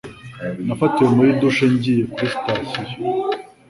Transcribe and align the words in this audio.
Nafatiwe 0.65 1.09
muri 1.17 1.31
douche 1.39 1.65
ngiye 1.73 2.03
kuri 2.13 2.27
sitasiyo. 2.33 2.87